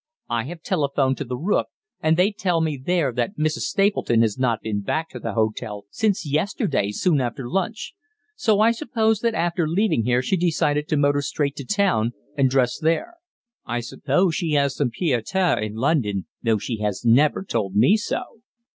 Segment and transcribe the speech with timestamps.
[0.31, 1.67] I have telephoned to 'The Rook,'
[2.01, 3.69] and they tell me there that Mrs.
[3.69, 7.93] Stapleton has not been back to the hotel since yesterday soon after lunch.
[8.35, 12.49] So I suppose that after leaving here she decided to motor straight to town, and
[12.49, 13.13] dress there.
[13.63, 17.75] I suppose she has some pied à terre in London, though she has never told
[17.75, 18.23] me so."